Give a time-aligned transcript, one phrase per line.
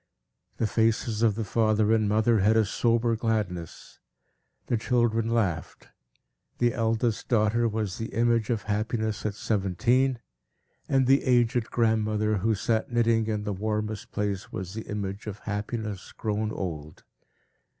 [0.57, 3.99] The faces of the father and mother had a sober gladness;
[4.65, 5.89] the children laughed;
[6.57, 10.17] the eldest daughter was the image of Happiness at seventeen;
[10.89, 15.37] and the aged grandmother, who sat knitting in the warmest place, was the image of
[15.37, 17.03] Happiness grown old.